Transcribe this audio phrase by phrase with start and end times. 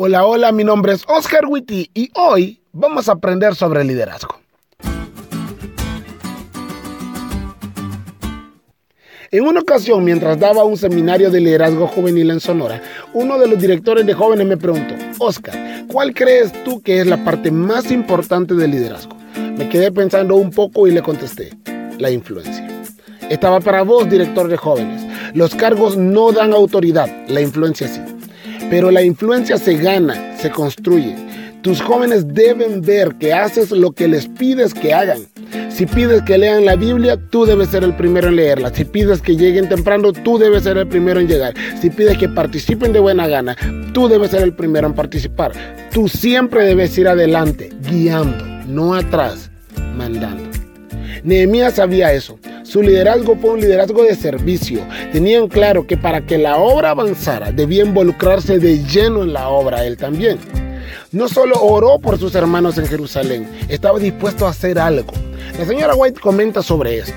[0.00, 4.38] Hola, hola, mi nombre es Oscar Witty y hoy vamos a aprender sobre liderazgo.
[9.32, 12.80] En una ocasión, mientras daba un seminario de liderazgo juvenil en Sonora,
[13.12, 15.56] uno de los directores de jóvenes me preguntó, Oscar,
[15.88, 19.16] ¿cuál crees tú que es la parte más importante del liderazgo?
[19.56, 21.50] Me quedé pensando un poco y le contesté,
[21.98, 22.84] la influencia.
[23.28, 25.02] Estaba para vos, director de jóvenes.
[25.34, 28.00] Los cargos no dan autoridad, la influencia sí.
[28.70, 31.14] Pero la influencia se gana, se construye.
[31.62, 35.20] Tus jóvenes deben ver que haces lo que les pides que hagan.
[35.70, 38.72] Si pides que lean la Biblia, tú debes ser el primero en leerla.
[38.74, 41.54] Si pides que lleguen temprano, tú debes ser el primero en llegar.
[41.80, 43.56] Si pides que participen de buena gana,
[43.92, 45.52] tú debes ser el primero en participar.
[45.92, 49.50] Tú siempre debes ir adelante, guiando, no atrás,
[49.96, 50.50] mandando.
[51.22, 52.38] Nehemías sabía eso.
[52.68, 54.86] Su liderazgo fue un liderazgo de servicio.
[55.10, 59.86] Tenían claro que para que la obra avanzara debía involucrarse de lleno en la obra
[59.86, 60.36] él también.
[61.10, 65.14] No solo oró por sus hermanos en Jerusalén, estaba dispuesto a hacer algo.
[65.58, 67.14] La señora White comenta sobre esto.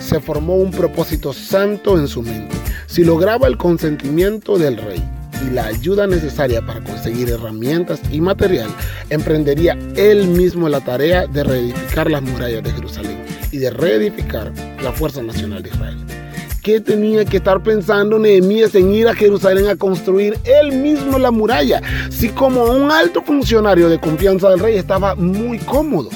[0.00, 2.56] Se formó un propósito santo en su mente.
[2.86, 5.02] Si lograba el consentimiento del rey,
[5.46, 8.70] y la ayuda necesaria para conseguir herramientas y material,
[9.08, 13.18] emprendería él mismo la tarea de reedificar las murallas de Jerusalén
[13.50, 14.52] y de reedificar
[14.82, 15.98] la Fuerza Nacional de Israel.
[16.62, 21.30] ¿Qué tenía que estar pensando Nehemías en ir a Jerusalén a construir él mismo la
[21.30, 21.80] muralla?
[22.10, 26.10] Si como un alto funcionario de confianza del rey estaba muy cómodo.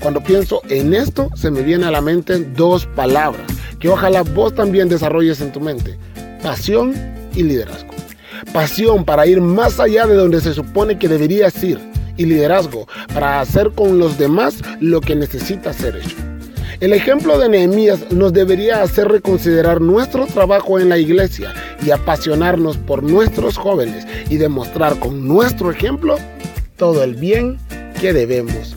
[0.00, 3.46] Cuando pienso en esto, se me vienen a la mente dos palabras
[3.80, 5.98] que ojalá vos también desarrolles en tu mente.
[6.42, 6.94] Pasión
[7.34, 7.93] y liderazgo
[8.44, 11.78] pasión para ir más allá de donde se supone que deberías ir
[12.16, 16.16] y liderazgo para hacer con los demás lo que necesita ser hecho.
[16.80, 22.76] El ejemplo de Nehemías nos debería hacer reconsiderar nuestro trabajo en la iglesia y apasionarnos
[22.76, 26.16] por nuestros jóvenes y demostrar con nuestro ejemplo
[26.76, 27.58] todo el bien
[28.00, 28.76] que debemos